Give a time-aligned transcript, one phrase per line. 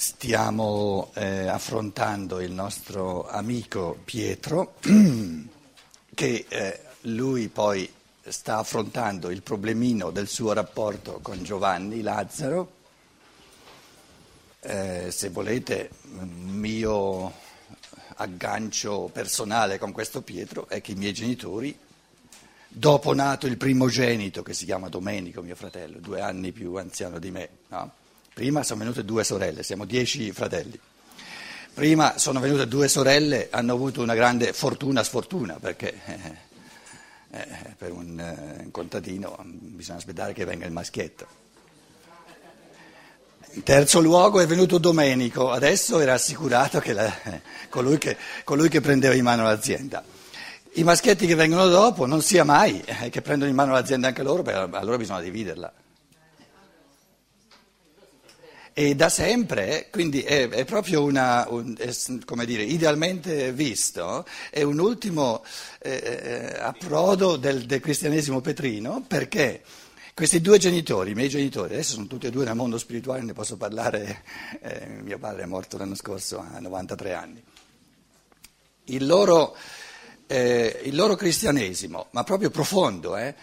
[0.00, 4.76] Stiamo eh, affrontando il nostro amico Pietro,
[6.14, 7.86] che eh, lui poi
[8.22, 12.72] sta affrontando il problemino del suo rapporto con Giovanni Lazzaro.
[14.60, 17.30] Eh, se volete, mio
[18.14, 21.78] aggancio personale con questo Pietro è che i miei genitori,
[22.68, 27.30] dopo nato il primogenito, che si chiama Domenico, mio fratello, due anni più anziano di
[27.30, 27.98] me, no?
[28.40, 30.80] Prima sono venute due sorelle, siamo dieci fratelli.
[31.74, 36.36] Prima sono venute due sorelle, hanno avuto una grande fortuna, sfortuna, perché eh,
[37.32, 41.26] eh, per un, eh, un contadino bisogna aspettare che venga il maschietto.
[43.50, 47.14] In terzo luogo è venuto Domenico, adesso era assicurato che la,
[47.68, 50.02] colui, che, colui che prendeva in mano l'azienda.
[50.72, 54.22] I maschietti che vengono dopo non sia mai eh, che prendono in mano l'azienda anche
[54.22, 55.70] loro, allora bisogna dividerla
[58.80, 61.94] e da sempre, quindi è, è proprio una, un, è,
[62.24, 65.44] come dire, idealmente visto, è un ultimo
[65.80, 69.60] eh, eh, approdo del, del cristianesimo petrino perché
[70.14, 73.34] questi due genitori, i miei genitori, adesso sono tutti e due nel mondo spirituale, ne
[73.34, 74.22] posso parlare,
[74.62, 77.44] eh, mio padre è morto l'anno scorso a 93 anni,
[78.84, 79.54] il loro,
[80.26, 83.34] eh, il loro cristianesimo, ma proprio profondo, eh,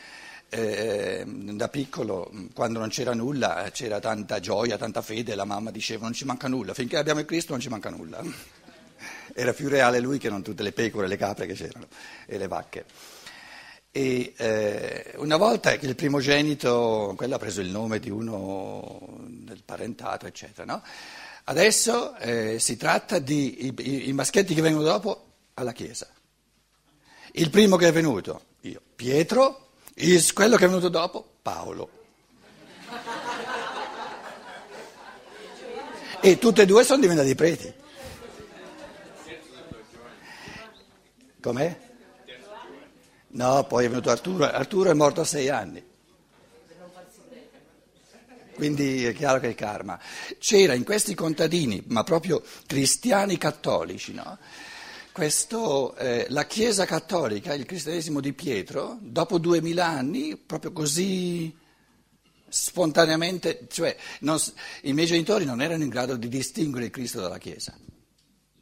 [0.50, 6.04] eh, da piccolo, quando non c'era nulla, c'era tanta gioia, tanta fede, la mamma diceva
[6.04, 8.22] non ci manca nulla, finché abbiamo il Cristo non ci manca nulla.
[9.34, 11.88] Era più reale lui che non tutte le pecore, le capre che c'erano
[12.26, 12.86] e le vacche.
[13.92, 19.62] E eh, una volta che il primogenito, quello ha preso il nome di uno del
[19.64, 20.82] parentato, eccetera, no?
[21.46, 26.08] Adesso eh, si tratta di i, i maschietti che vengono dopo alla Chiesa.
[27.34, 29.67] Il primo che è venuto, io, Pietro,
[30.00, 31.90] il, quello che è venuto dopo, Paolo.
[36.20, 37.74] E tutti e due sono diventati preti.
[41.42, 41.80] Com'è?
[43.30, 44.46] No, poi è venuto Arturo.
[44.46, 45.86] Arturo è morto a sei anni.
[48.56, 50.00] Quindi è chiaro che è karma.
[50.40, 54.40] C'era in questi contadini, ma proprio cristiani cattolici, no?
[55.18, 61.58] Questo, eh, la Chiesa cattolica, il cristianesimo di Pietro, dopo duemila anni, proprio così
[62.48, 64.38] spontaneamente, cioè non,
[64.84, 67.76] i miei genitori non erano in grado di distinguere il Cristo dalla Chiesa.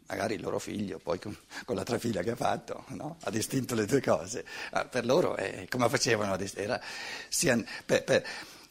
[0.07, 1.35] Magari il loro figlio, poi con,
[1.65, 3.17] con l'altra figlia che ha fatto, no?
[3.23, 4.45] ha distinto le due cose.
[4.71, 6.37] Ah, per loro, eh, come facevano?
[6.53, 6.81] Era,
[7.27, 8.25] sia, per, per,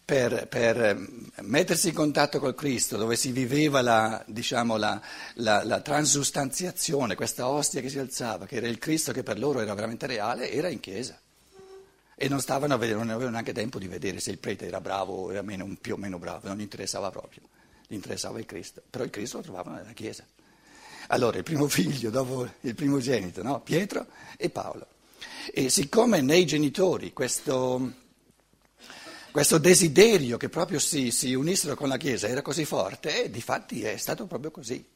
[0.05, 5.01] per, per, ehm, mettersi in contatto col Cristo, dove si viveva la, diciamo, la,
[5.35, 9.61] la, la, transustanziazione, questa ostia che si alzava, che era il Cristo che per loro
[9.61, 11.19] era veramente reale, era in chiesa.
[12.17, 14.81] E non, stavano a vedere, non avevano neanche tempo di vedere se il prete era
[14.81, 17.41] bravo o era meno, più o meno bravo, non gli interessava proprio,
[17.87, 18.83] gli interessava il Cristo.
[18.89, 20.25] Però il Cristo lo trovavano nella chiesa.
[21.09, 23.61] Allora, il primo figlio, dopo il primogenito, no?
[23.63, 24.07] Pietro
[24.37, 24.87] e Paolo.
[25.53, 28.03] E siccome nei genitori questo
[29.35, 33.41] questo desiderio che proprio si, si, unissero con la Chiesa era così forte e di
[33.41, 34.89] fatti è stato proprio così.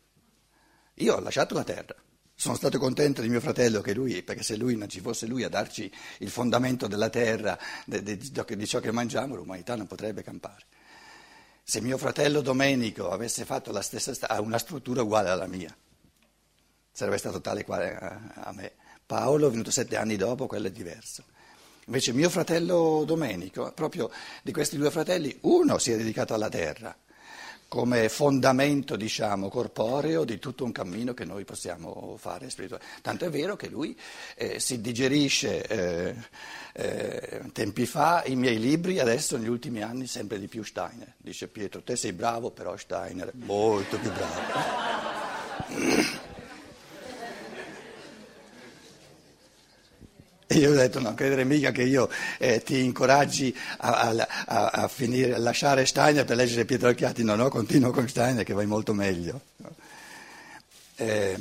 [0.94, 1.96] Io ho lasciato la terra,
[2.36, 5.42] sono stato contento di mio fratello che lui, perché se lui non ci fosse lui
[5.42, 10.22] a darci il fondamento della terra, di, di, di ciò che mangiamo, l'umanità non potrebbe
[10.22, 10.66] campare.
[11.64, 15.76] Se mio fratello Domenico avesse fatto la stessa, una struttura uguale alla mia,
[16.92, 18.74] sarebbe stato tale quale a, a me.
[19.04, 21.24] Paolo, venuto sette anni dopo, quello è diverso.
[21.88, 24.10] Invece mio fratello Domenico, proprio
[24.42, 26.94] di questi due fratelli, uno si è dedicato alla terra
[27.66, 32.84] come fondamento, diciamo, corporeo di tutto un cammino che noi possiamo fare spirituale.
[33.00, 33.98] Tanto è vero che lui
[34.36, 36.14] eh, si digerisce eh,
[36.72, 41.14] eh, tempi fa i miei libri, adesso negli ultimi anni sempre di più Steiner.
[41.16, 45.16] Dice Pietro, te sei bravo, però Steiner è molto più bravo.
[50.50, 54.14] E io ho detto non credere mica che io eh, ti incoraggi a,
[54.46, 58.44] a, a, finire, a, lasciare Steiner per leggere Pietro Alchiati, no, no, continuo con Steiner
[58.44, 59.42] che vai molto meglio.
[60.96, 61.38] Eh,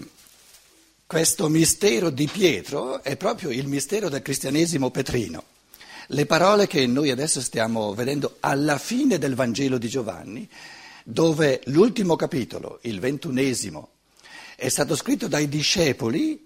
[1.06, 5.42] questo mistero di Pietro è proprio il mistero del cristianesimo petrino.
[6.08, 10.50] Le parole che noi adesso stiamo vedendo alla fine del Vangelo di Giovanni,
[11.06, 13.90] dove l'ultimo capitolo, il ventunesimo,
[14.58, 16.46] è stato scritto dai discepoli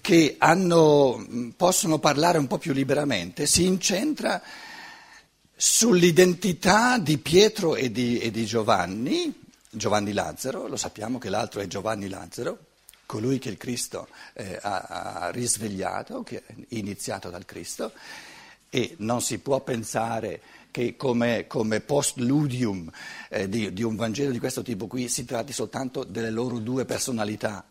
[0.00, 4.42] che hanno, possono parlare un po' più liberamente, si incentra
[5.54, 9.34] sull'identità di Pietro e di, e di Giovanni,
[9.70, 12.58] Giovanni Lazzaro, lo sappiamo che l'altro è Giovanni Lazzaro,
[13.06, 17.92] colui che il Cristo eh, ha, ha, risvegliato, che è iniziato dal Cristo,
[18.70, 20.40] e non si può pensare
[20.70, 22.90] che come, come postludium
[23.30, 26.84] eh, di, di un Vangelo di questo tipo qui si tratti soltanto delle loro due
[26.84, 27.64] personalità.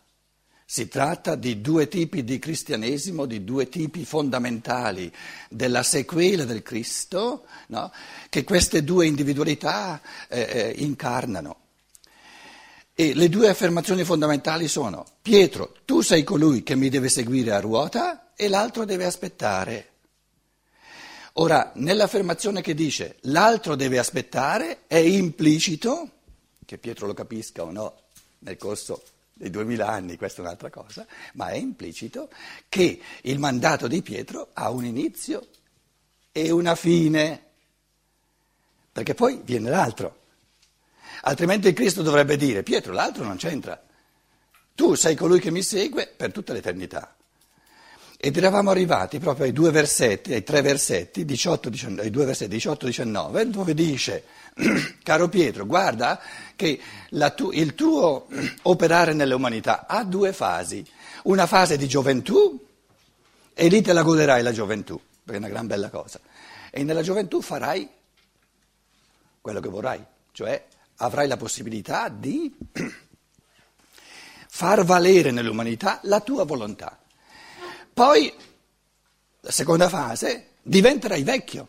[0.70, 5.10] Si tratta di due tipi di cristianesimo, di due tipi fondamentali
[5.48, 7.90] della sequela del Cristo, no?
[8.28, 9.98] che queste due individualità
[10.28, 11.56] eh, eh, incarnano.
[12.92, 17.60] E le due affermazioni fondamentali sono Pietro, tu sei colui che mi deve seguire a
[17.60, 19.92] ruota e l'altro deve aspettare.
[21.34, 26.10] Ora, nell'affermazione che dice l'altro deve aspettare è implicito,
[26.66, 28.00] che Pietro lo capisca o no
[28.40, 29.02] nel corso
[29.38, 32.28] dei duemila anni, questa è un'altra cosa, ma è implicito
[32.68, 35.46] che il mandato di Pietro ha un inizio
[36.32, 37.42] e una fine,
[38.90, 40.16] perché poi viene l'altro.
[41.22, 43.80] Altrimenti il Cristo dovrebbe dire, Pietro, l'altro non c'entra,
[44.74, 47.16] tu sei colui che mi segue per tutta l'eternità.
[48.20, 52.56] Ed eravamo arrivati proprio ai due versetti, ai tre versetti, 18, 19, ai due versetti
[52.56, 54.24] 18-19, dove dice,
[55.04, 56.20] caro Pietro, guarda
[56.56, 56.80] che
[57.36, 58.26] tu, il tuo
[58.62, 60.84] operare nell'umanità ha due fasi,
[61.24, 62.66] una fase di gioventù
[63.54, 66.18] e lì te la goderai la gioventù, perché è una gran bella cosa,
[66.72, 67.88] e nella gioventù farai
[69.40, 70.66] quello che vorrai, cioè
[70.96, 72.52] avrai la possibilità di
[74.48, 76.98] far valere nell'umanità la tua volontà.
[77.98, 78.32] Poi,
[79.40, 81.66] la seconda fase, diventerai vecchio.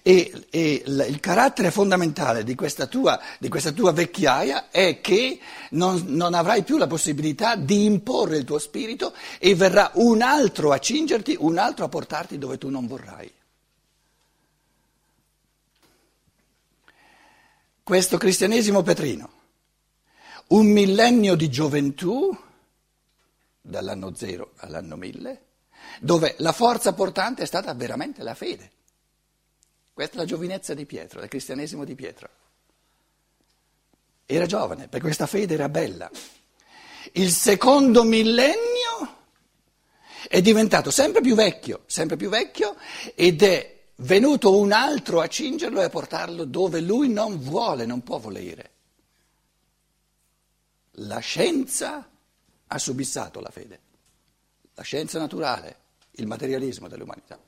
[0.00, 5.38] E, e il, il carattere fondamentale di questa tua, di questa tua vecchiaia è che
[5.72, 10.72] non, non, avrai più la possibilità di imporre il tuo spirito e verrà un altro
[10.72, 13.30] a cingerti, un altro a portarti dove tu non vorrai.
[17.82, 19.30] Questo cristianesimo petrino,
[20.48, 22.34] un millennio di gioventù,
[23.68, 25.42] dall'anno zero all'anno mille,
[26.00, 28.70] dove la forza portante è stata veramente la fede.
[29.92, 32.28] Questa è la giovinezza di Pietro, del cristianesimo di Pietro.
[34.26, 36.10] Era giovane, perché questa fede era bella.
[37.12, 39.16] Il secondo millennio
[40.28, 42.76] è diventato sempre più vecchio, sempre più vecchio
[43.14, 48.02] ed è venuto un altro a cingerlo e a portarlo dove lui non vuole, non
[48.02, 48.70] può volere.
[50.92, 52.08] La scienza
[52.68, 53.80] ha subissato la fede,
[54.74, 55.76] la scienza naturale,
[56.12, 57.38] il materialismo dell'umanità.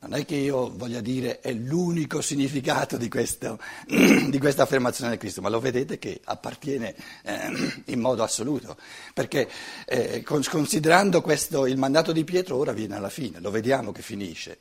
[0.00, 5.18] Non è che io voglia dire è l'unico significato di, questo, di questa affermazione del
[5.18, 8.76] Cristo, ma lo vedete che appartiene eh, in modo assoluto,
[9.14, 9.48] perché
[9.86, 14.58] eh, considerando questo, il mandato di Pietro ora viene alla fine, lo vediamo che finisce,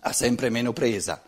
[0.00, 1.22] ha sempre meno presa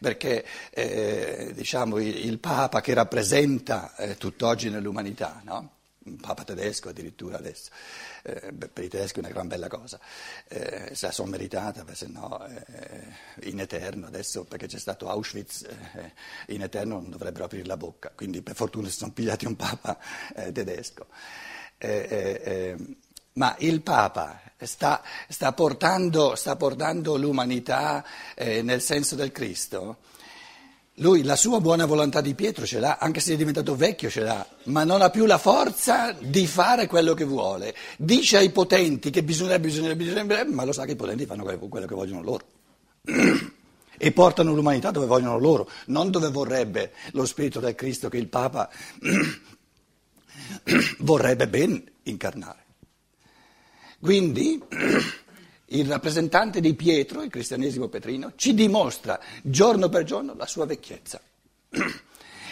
[0.00, 5.70] perché eh, diciamo, il, Papa che rappresenta eh, tutt'oggi nell'umanità, no?
[6.06, 7.70] un Papa tedesco addirittura adesso,
[8.22, 9.98] eh, per i tedeschi è una gran bella cosa,
[10.48, 15.62] eh, se la sono meritata, se no eh, in eterno adesso perché c'è stato Auschwitz,
[15.62, 16.12] eh,
[16.54, 19.98] in eterno non dovrebbero aprire la bocca, quindi per fortuna si sono pigliati un Papa
[20.34, 21.06] eh, tedesco.
[23.36, 28.04] Ma il Papa sta, sta, portando, sta portando, l'umanità
[28.34, 29.98] eh, nel senso del Cristo.
[31.00, 34.22] Lui la sua buona volontà di Pietro ce l'ha, anche se è diventato vecchio ce
[34.22, 37.74] l'ha, ma non ha più la forza di fare quello che vuole.
[37.98, 41.86] Dice ai potenti che bisognerebbe, bisognerebbe, bisognerebbe, ma lo sa che i potenti fanno quello
[41.86, 42.44] che vogliono loro.
[43.98, 48.28] e portano l'umanità dove vogliono loro, non dove vorrebbe lo Spirito del Cristo che il
[48.28, 48.70] Papa
[51.00, 52.65] vorrebbe ben incarnare.
[54.00, 54.62] Quindi
[55.66, 61.20] il rappresentante di Pietro, il cristianesimo petrino, ci dimostra giorno per giorno la sua vecchiezza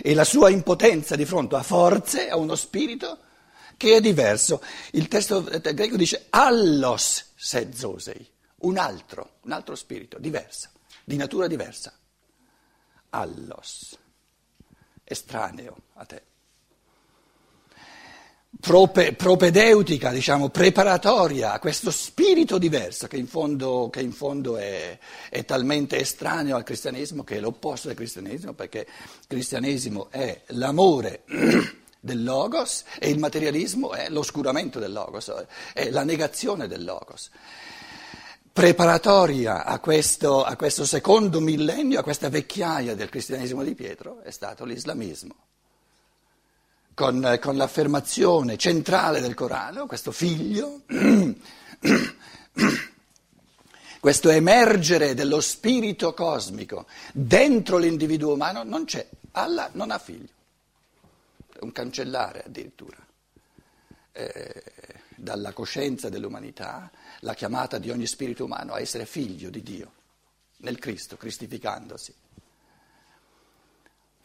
[0.03, 3.19] e la sua impotenza di fronte a forze, a uno spirito
[3.77, 4.63] che è diverso.
[4.93, 8.27] Il testo greco dice allos sedzosei,
[8.61, 10.71] un altro, un altro spirito, diverso,
[11.05, 11.93] di natura diversa.
[13.11, 13.97] Allos,
[15.05, 16.23] estraneo a te
[18.61, 24.99] prope, propedeutica, diciamo, preparatoria a questo spirito diverso che in fondo, che in fondo è,
[25.31, 31.25] è, talmente estraneo al cristianesimo che è l'opposto del cristianesimo perché il cristianesimo è l'amore
[32.01, 35.33] del logos e il materialismo è l'oscuramento del logos,
[35.73, 37.31] è la negazione del logos.
[38.53, 44.31] Preparatoria a questo, a questo secondo millennio, a questa vecchiaia del cristianesimo di Pietro è
[44.31, 45.35] stato l'islamismo
[46.95, 50.83] con, con l'affermazione centrale del Corano, questo figlio,
[54.01, 59.07] questo emergere dello spirito cosmico dentro l'individuo umano non c'è.
[59.33, 60.29] Allah non ha figlio,
[61.53, 62.97] è un cancellare addirittura.
[64.13, 64.63] Eh,
[65.17, 69.93] dalla coscienza dell'umanità la chiamata di ogni spirito umano a essere figlio di Dio,
[70.59, 72.15] nel Cristo, cristificandosi.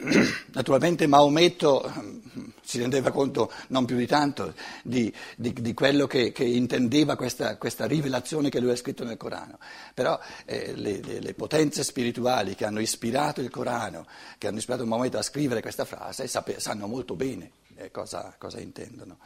[0.52, 6.32] Naturalmente Maometto ehm, si rendeva conto non più di tanto di, di, di quello che,
[6.32, 9.58] che intendeva questa, questa, rivelazione che lui ha scritto nel Corano,
[9.92, 14.06] però eh, le, le, le, potenze spirituali che hanno ispirato il Corano,
[14.38, 18.58] che hanno ispirato Maometto a scrivere questa frase, sape, sanno molto bene eh, cosa, cosa,
[18.58, 19.18] intendono.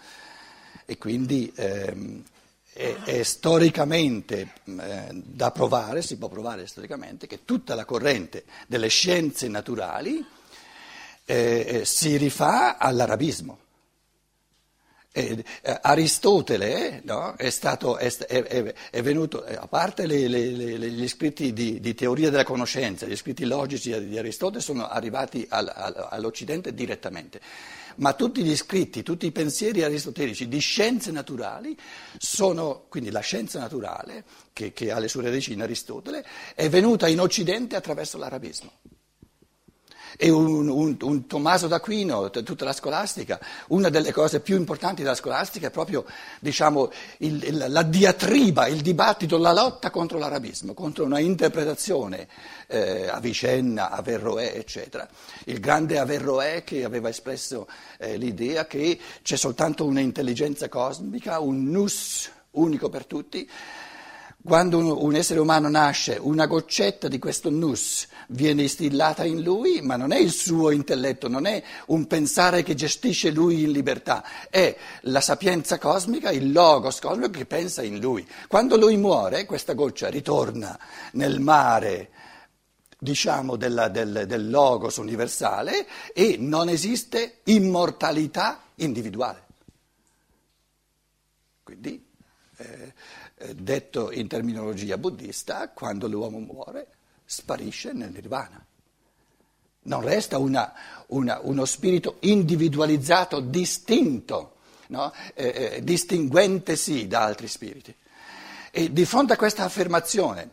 [0.87, 2.23] E quindi ehm,
[2.73, 8.88] è, è, storicamente eh, da provare, si può provare storicamente, che tutta la corrente delle
[8.88, 10.25] scienze naturali
[11.25, 13.59] eh, eh, si rifà all'arabismo.
[15.16, 20.90] Eh, Aristotele no, è, stato, è, è, è, venuto, eh, a parte le, le, le,
[20.90, 25.71] gli scritti di, di, teoria della conoscenza, gli scritti logici di Aristotele sono arrivati al,
[25.73, 27.40] al, all'Occidente direttamente,
[27.97, 31.78] ma tutti gli scritti, tutti i pensieri aristotelici di scienze naturali
[32.19, 36.26] sono, quindi la scienza naturale, che, che ha le sue radici in Aristotele,
[36.57, 38.73] è venuta in Occidente attraverso l'arabismo
[40.16, 45.14] e un, un, un, Tommaso d'Aquino, tutta la scolastica, una delle cose più importanti della
[45.14, 46.04] scolastica è proprio
[46.40, 52.28] diciamo, il, il, la diatriba, il dibattito, la lotta contro l'arabismo, contro una interpretazione
[52.66, 55.09] eh, Avicenna, Averroè, eccetera.
[55.44, 57.66] Il grande Averroè che aveva espresso
[57.99, 63.49] eh, l'idea che c'è soltanto un'intelligenza cosmica, un nus unico per tutti,
[64.44, 69.96] quando un, essere umano nasce, una goccetta di questo nus viene instillata in lui, ma
[69.96, 74.76] non è il suo intelletto, non è un pensare che gestisce lui in libertà, è
[75.02, 78.28] la sapienza cosmica, il logos cosmico che pensa in lui.
[78.46, 80.78] Quando lui muore, questa goccia ritorna
[81.12, 82.10] nel mare
[82.98, 89.42] diciamo, della, del, del logos universale e non esiste immortalità individuale.
[91.62, 92.06] Quindi
[92.56, 92.92] eh,
[93.54, 96.86] detto in terminologia buddista, quando l'uomo muore
[97.24, 98.64] sparisce nel nirvana.
[99.86, 100.72] Non resta una,
[101.08, 104.56] una, uno spirito individualizzato, distinto,
[104.88, 105.12] no?
[105.34, 107.94] eh, eh, distinguentesi da altri spiriti.
[108.70, 110.50] E di fronte a questa affermazione,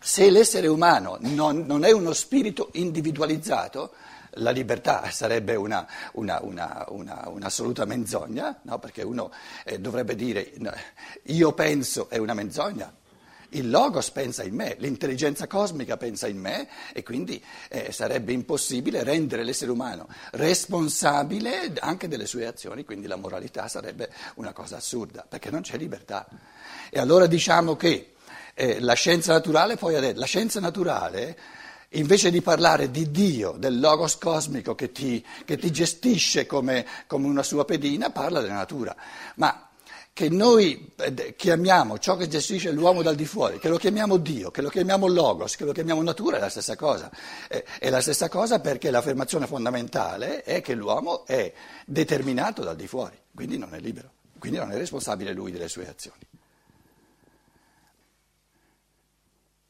[0.00, 3.92] se l'essere umano non, non è uno spirito individualizzato,
[4.38, 6.84] la libertà sarebbe una, una, una,
[7.28, 8.78] un'assoluta menzogna, no?
[8.78, 9.30] perché uno
[9.64, 10.52] eh, dovrebbe dire
[11.24, 12.92] io penso è una menzogna.
[13.52, 19.02] Il logos pensa in me, l'intelligenza cosmica pensa in me e quindi eh, sarebbe impossibile
[19.02, 25.24] rendere l'essere umano responsabile anche delle sue azioni, quindi la moralità sarebbe una cosa assurda,
[25.26, 26.28] perché non c'è libertà.
[26.90, 28.12] E allora diciamo che
[28.52, 31.38] eh, la scienza naturale poi la scienza naturale
[31.90, 37.26] invece di parlare di Dio, del logos cosmico che ti, che ti gestisce come, come,
[37.26, 38.94] una sua pedina, parla della natura.
[39.36, 39.68] Ma
[40.12, 44.50] che noi eh, chiamiamo ciò che gestisce l'uomo dal di fuori, che lo chiamiamo Dio,
[44.50, 47.08] che lo chiamiamo logos, che lo chiamiamo natura, è la stessa cosa.
[47.46, 51.52] È la stessa cosa perché l'affermazione fondamentale è che l'uomo è
[51.86, 55.88] determinato dal di fuori, quindi non è libero, quindi non è responsabile lui delle sue
[55.88, 56.18] azioni.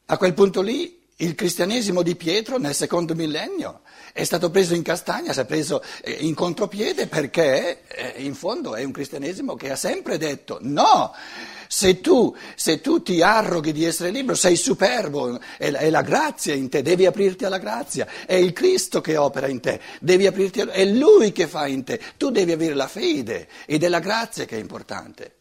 [0.07, 3.81] A quel punto lì il cristianesimo di Pietro nel secondo millennio
[4.13, 8.75] è stato preso in castagna, si è preso eh, in contropiede perché eh, in fondo
[8.75, 11.13] è un cristianesimo che ha sempre detto no,
[11.67, 16.53] se tu, se tu ti arroghi di essere libero sei superbo, è è la, grazia
[16.53, 20.61] in te, devi aprirti alla grazia, è il Cristo che opera in te, devi aprirti,
[20.61, 24.45] è Lui che fa in te, tu devi avere la fede ed è la grazia
[24.45, 25.38] che è importante.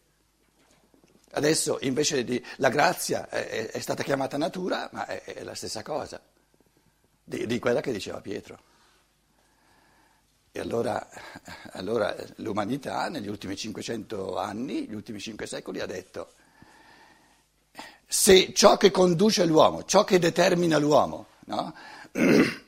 [1.32, 5.82] Adesso invece di, la grazia è, è, stata chiamata natura, ma è, è la stessa
[5.82, 6.20] cosa
[7.23, 8.58] di, di, quella che diceva Pietro.
[10.50, 11.08] E allora,
[11.73, 16.32] allora l'umanità negli ultimi 500 anni, gli ultimi 5 secoli, ha detto,
[18.06, 21.75] se ciò che conduce l'uomo, ciò che determina l'uomo, no?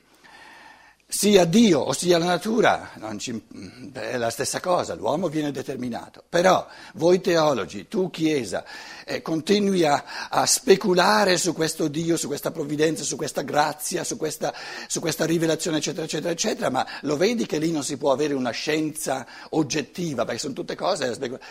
[1.11, 3.39] sia Dio o sia la natura, ci,
[3.91, 6.23] è la stessa cosa, l'uomo viene determinato.
[6.27, 8.63] Però voi teologi, tu Chiesa,
[9.03, 14.15] eh, continui a, a, speculare su questo Dio, su questa provvidenza, su questa grazia, su
[14.15, 14.53] questa,
[14.87, 18.33] su questa, rivelazione, eccetera, eccetera, eccetera, ma lo vedi che lì non si può avere
[18.33, 21.45] una scienza oggettiva, perché sono tutte cose da speculare.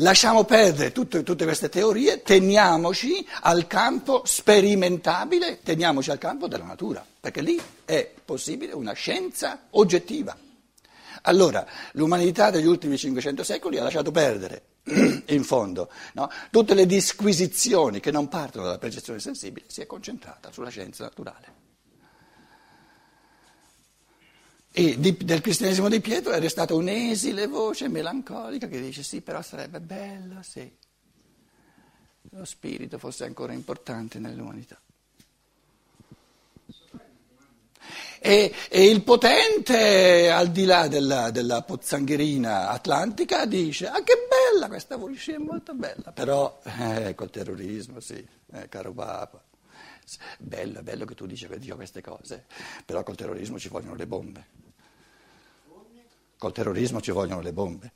[0.00, 7.04] Lasciamo perdere tutte, tutte, queste teorie, teniamoci al campo sperimentabile, teniamoci al campo della natura,
[7.20, 10.36] perché lì è possibile una scienza oggettiva.
[11.22, 14.62] Allora, l'umanità degli ultimi 500 secoli ha lasciato perdere,
[15.26, 16.30] in fondo, no?
[16.52, 21.67] tutte le disquisizioni che non partono dalla percezione sensibile, si è concentrata sulla scienza naturale.
[24.78, 29.42] E di, del cristianesimo di Pietro è restata un'esile voce melancolica che dice sì, però
[29.42, 30.76] sarebbe bello se
[32.30, 34.80] lo spirito fosse ancora importante nell'umanità.
[38.20, 44.68] E, e, il potente, al di là della, della, pozzangherina atlantica, dice: Ah, che bella
[44.68, 46.12] questa voce, è molto bella.
[46.12, 49.42] Però, eh, col terrorismo, sì, eh, caro Papa.
[50.38, 52.46] Bello, è bello che tu dici che dico queste cose,
[52.84, 54.66] però col terrorismo ci vogliono le bombe.
[56.38, 57.92] Col terrorismo ci vogliono le bombe.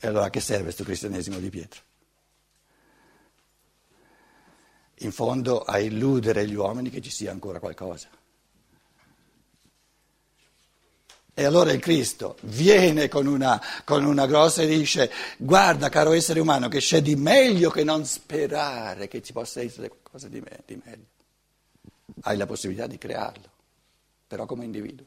[0.00, 1.82] E allora a che serve questo cristianesimo di Pietro?
[5.00, 8.08] in fondo a illudere gli uomini che ci sia ancora qualcosa.
[11.32, 16.40] E allora il Cristo viene con una, con una, grossa e dice, guarda caro essere
[16.40, 20.62] umano che c'è di meglio che non sperare che ci possa essere qualcosa di, me,
[20.66, 21.06] di meglio.
[22.22, 23.48] Hai la possibilità di crearlo,
[24.26, 25.06] però come individuo.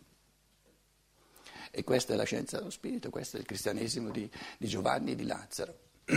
[1.76, 5.16] E questa è la scienza dello spirito, questo è il cristianesimo di, di Giovanni e
[5.16, 5.76] di Lazzaro.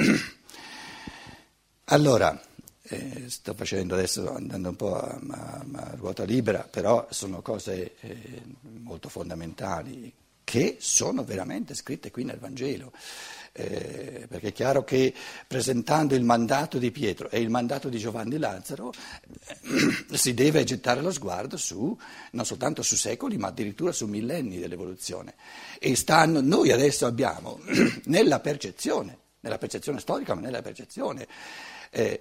[1.84, 2.38] allora,
[2.82, 7.96] eh, sto facendo adesso andando un po' a, a, a ruota libera, però sono cose
[8.00, 10.12] eh, molto fondamentali
[10.46, 12.92] che sono veramente scritte qui nel Vangelo.
[13.50, 15.12] Eh, perché è chiaro che
[15.46, 18.92] presentando il mandato di Pietro e il mandato di Giovanni Lazzaro
[19.46, 21.98] eh, si deve gettare lo sguardo su,
[22.32, 25.34] non soltanto su secoli, ma addirittura su millenni dell'evoluzione.
[25.80, 27.58] E stanno, noi adesso abbiamo
[28.06, 31.26] nella percezione, nella percezione storica, ma nella percezione,
[31.90, 32.20] eh,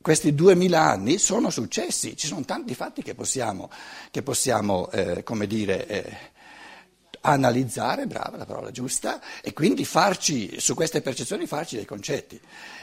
[0.00, 3.70] questi duemila anni sono successi, ci sono tanti fatti che possiamo,
[4.10, 6.16] che possiamo eh, come dire, eh,
[7.22, 12.40] analizzare, brava la parola giusta, e quindi farci, su queste percezioni farci dei concetti.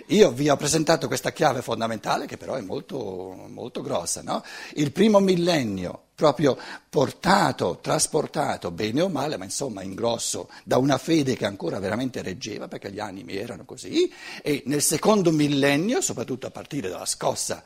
[0.07, 4.21] Io vi ho presentato questa chiave fondamentale che però è molto, molto grossa.
[4.21, 4.43] No?
[4.73, 6.57] Il primo millennio, proprio
[6.89, 12.21] portato, trasportato, bene o male, ma insomma in grosso, da una fede che ancora veramente
[12.21, 14.11] reggeva, perché gli animi erano così,
[14.43, 17.63] e nel secondo millennio, soprattutto a partire dalla scossa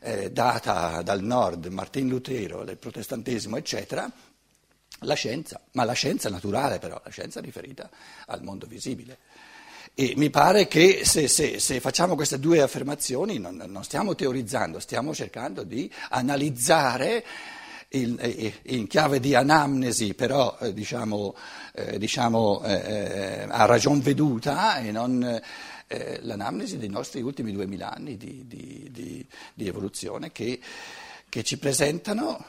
[0.00, 4.10] eh, data dal nord, Martin Lutero, del protestantesimo, eccetera,
[5.00, 7.88] la scienza, ma la scienza naturale però, la scienza riferita
[8.26, 9.18] al mondo visibile.
[9.94, 14.78] E mi pare che se, se, se facciamo queste due affermazioni non, non, stiamo teorizzando,
[14.78, 17.24] stiamo cercando di analizzare
[17.88, 21.34] eh, in chiave di anamnesi, però eh, diciamo,
[21.74, 25.40] eh, diciamo eh, eh a ragion veduta e non
[25.88, 30.60] eh, l'anamnesi dei nostri ultimi duemila anni di, di, di, di evoluzione che,
[31.28, 32.44] che ci presentano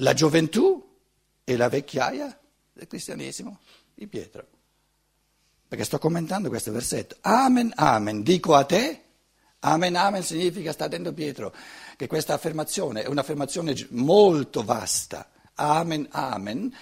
[0.00, 0.86] la gioventù
[1.44, 2.38] e la vecchiaia
[2.72, 3.58] del cristianesimo
[3.94, 4.46] di Pietro.
[5.68, 7.16] Perché sto commentando questo versetto.
[7.20, 9.02] Amen, amen, dico a te,
[9.60, 11.54] amen, amen significa, sta dentro Pietro,
[11.96, 15.30] che questa affermazione è un'affermazione molto vasta.
[15.54, 16.74] Amen, amen,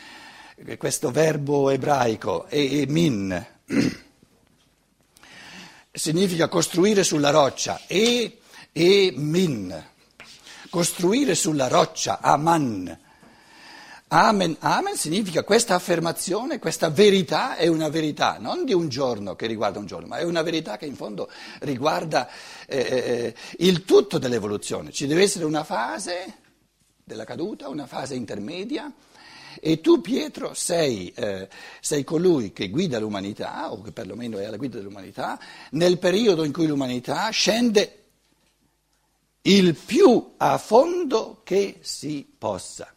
[0.78, 3.46] questo verbo ebraico, e, min,
[5.92, 8.38] significa costruire sulla roccia, e,
[8.72, 9.86] e min,
[10.70, 13.06] costruire sulla roccia, aman
[14.10, 19.46] Amen, amen significa questa affermazione, questa verità è una verità non di un giorno che
[19.46, 21.28] riguarda un giorno, ma è una verità che in fondo
[21.60, 22.26] riguarda
[22.66, 24.92] eh, eh, il tutto dell'evoluzione.
[24.92, 26.36] Ci deve essere una fase
[27.04, 28.90] della caduta, una fase intermedia
[29.60, 31.46] e tu Pietro sei, eh,
[31.82, 35.38] sei colui che guida l'umanità, o che perlomeno è alla guida dell'umanità,
[35.72, 38.04] nel periodo in cui l'umanità scende
[39.42, 42.90] il più a fondo che si possa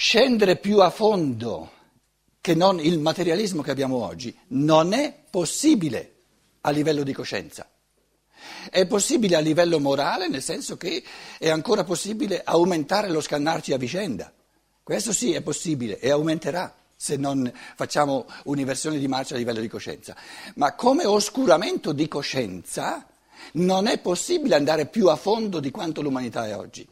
[0.00, 1.72] scendere più a fondo
[2.40, 6.14] che non il materialismo che abbiamo oggi non è possibile
[6.62, 7.68] a livello di coscienza.
[8.70, 11.04] È possibile a livello morale, nel senso che
[11.38, 14.32] è ancora possibile aumentare lo scannarci a vicenda.
[14.82, 19.68] Questo sì è possibile e aumenterà se non facciamo un'inversione di marcia a livello di
[19.68, 20.16] coscienza.
[20.54, 23.06] Ma come oscuramento di coscienza
[23.52, 26.88] non è possibile andare più a fondo di quanto l'umanità è oggi.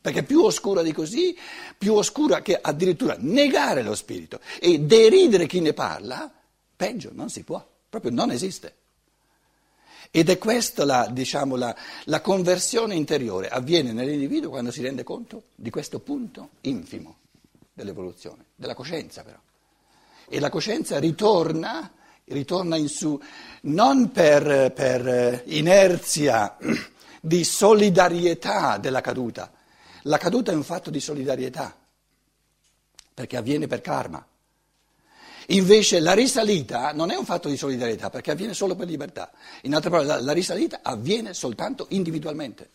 [0.00, 1.36] Perché più oscura di così,
[1.76, 6.30] più oscura che addirittura negare lo spirito e deridere chi ne parla,
[6.74, 8.74] peggio non si può, proprio non esiste.
[10.10, 15.44] Ed è questa la, diciamo, la, la conversione interiore, avviene nell'individuo quando si rende conto
[15.54, 17.18] di questo punto infimo
[17.72, 19.38] dell'evoluzione, della coscienza però.
[20.28, 21.92] E la coscienza ritorna,
[22.24, 23.20] ritorna in su
[23.62, 26.56] non per, per inerzia
[27.20, 29.52] di solidarietà della caduta,
[30.02, 31.76] la caduta è un fatto di solidarietà,
[33.14, 34.24] perché avviene per karma.
[35.48, 39.32] Invece la risalita non è un fatto di solidarietà, perché avviene solo per libertà.
[39.62, 42.70] In altre parole, la, la risalita avviene soltanto individualmente.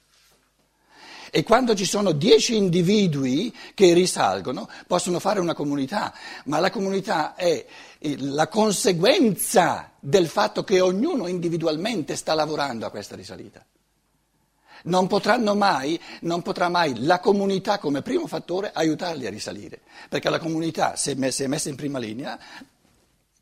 [1.32, 6.14] E quando ci sono dieci individui che risalgono, possono fare una comunità,
[6.46, 7.66] ma la comunità è
[8.00, 13.66] la conseguenza del fatto che ognuno individualmente sta lavorando a questa risalita.
[14.86, 15.08] Non,
[15.58, 20.96] mai, non potrà mai la comunità come primo fattore aiutarli a risalire, perché la comunità,
[20.96, 21.16] se è
[21.48, 22.40] messa in prima linea,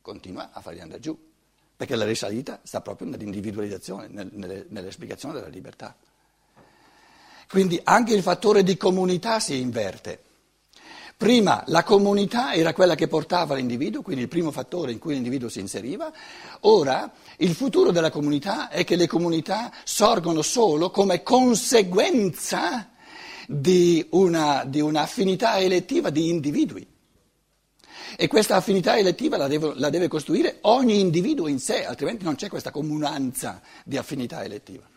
[0.02, 1.18] continua a farli andare giù,
[1.76, 5.96] perché la risalita sta proprio nell'individualizzazione, nell'esplicazione della libertà.
[7.50, 10.24] Quindi anche il fattore di comunità si inverte.
[11.24, 15.48] Prima la comunità era quella che portava l'individuo, quindi il primo fattore in cui l'individuo
[15.48, 16.12] si inseriva,
[16.64, 22.90] ora il futuro della comunità è che le comunità sorgono solo come conseguenza
[23.48, 26.86] di, una, di un'affinità elettiva di individui.
[28.18, 32.36] E questa affinità elettiva la deve, la deve costruire ogni individuo in sé, altrimenti non
[32.36, 34.93] c'è questa comunanza di affinità elettiva.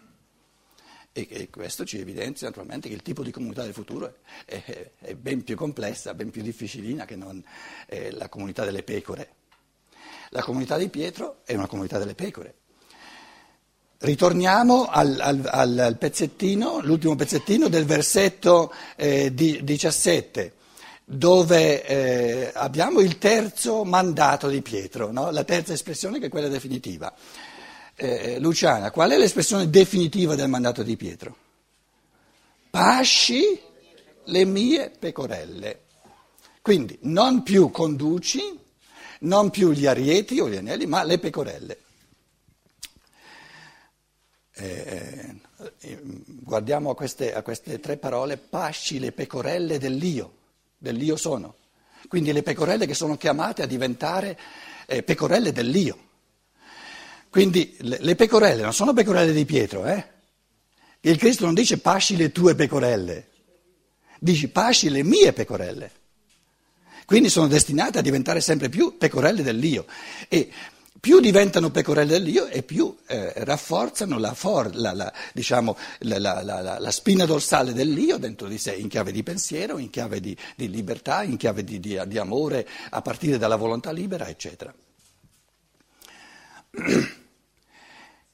[1.16, 4.90] E, e, questo ci evidenzia naturalmente che il tipo di comunità del futuro è, è,
[4.98, 7.42] è ben più complessa, ben più difficilina che non
[7.87, 9.31] eh, la comunità delle pecore.
[10.31, 12.55] La comunità di Pietro è una comunità delle pecore.
[13.96, 15.48] Ritorniamo al, al,
[15.79, 20.52] al pezzettino, l'ultimo pezzettino del versetto eh, di, 17,
[21.02, 25.31] dove eh, abbiamo il terzo mandato di Pietro, no?
[25.31, 27.11] la terza espressione che è quella definitiva.
[27.99, 31.37] Eh, eh, Luciana, qual è l'espressione definitiva del mandato di Pietro?
[32.69, 33.59] Pasci
[34.25, 35.85] le mie pecorelle.
[36.61, 38.43] Quindi non più conduci,
[39.21, 41.79] non più gli arieti o gli anelli, ma le pecorelle.
[44.53, 45.41] Eh,
[45.81, 50.33] eh, guardiamo a queste, a queste tre parole, pasci le pecorelle dell'io,
[50.77, 51.55] dell'io sono.
[52.09, 54.39] Quindi le pecorelle che sono chiamate a diventare
[54.85, 56.06] eh, pecorelle dell'io.
[57.31, 60.15] Quindi le pecorelle non sono pecorelle di Pietro, eh?
[61.01, 63.29] Il Cristo non dice pasci le tue pecorelle,
[64.19, 65.91] dice pasci le mie pecorelle.
[67.05, 69.87] Quindi sono destinate a diventare sempre più pecorelle dell'io.
[70.29, 70.51] E
[70.99, 77.25] più diventano pecorelle dell'io e più eh, rafforzano la, for, la, la, diciamo, la, spina
[77.25, 81.37] dorsale dell'io dentro di sé, in chiave di pensiero, in chiave di, di libertà, in
[81.37, 84.75] chiave di, di, di amore a partire dalla volontà libera, eccetera.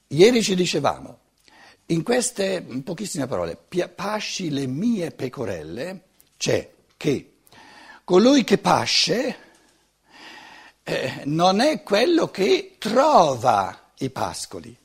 [0.09, 1.19] Ieri ci dicevamo,
[1.87, 3.59] in queste pochissime parole,
[3.95, 6.03] pasci le mie pecorelle,
[6.37, 7.33] c'è che
[8.05, 9.37] colui che pasce
[10.83, 14.77] eh, non è quello che trova i pascoli.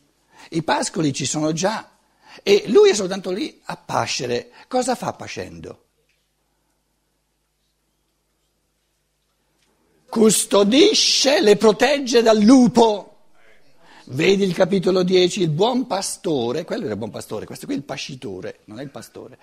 [0.49, 1.97] I pascoli ci sono già
[2.43, 4.51] e lui è soltanto lì a pascere.
[4.67, 5.85] Cosa fa pascendo?
[10.09, 13.16] Custodisce, le protegge dal lupo.
[14.09, 17.77] Vedi il capitolo 10, il buon pastore, quello era il buon pastore, questo qui è
[17.77, 19.37] il pascitore, non è il pastore.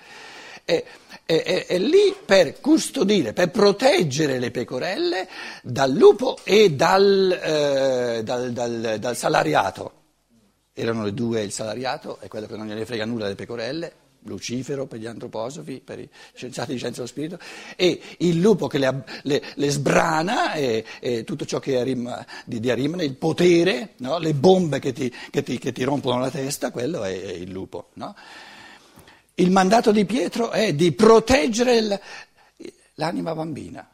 [0.65, 0.83] È,
[1.27, 5.29] è, è, è, lì per custodire, per proteggere le pecorelle
[5.63, 9.93] dal lupo e dal, eh, dal, dal, dal salariato.
[10.73, 13.93] Erano le due, il salariato è quello che non gliene frega nulla delle pecorelle,
[14.25, 17.39] Lucifero per gli antroposofi, per i scienziati di scienza dello spirito,
[17.77, 22.61] e il lupo che le, le, le sbrana e, e, tutto ciò che arrim, di,
[22.61, 24.19] di arrimane, il potere, no?
[24.19, 27.51] le bombe che ti, che, ti, che ti, rompono la testa, quello è, è il
[27.51, 27.91] lupo.
[27.95, 28.15] No?
[29.35, 32.01] Il mandato di Pietro è di proteggere
[32.95, 33.89] l'anima bambina.